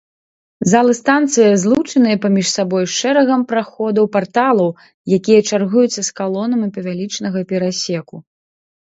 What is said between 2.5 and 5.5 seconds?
сабой шэрагам праходаў-парталаў, якія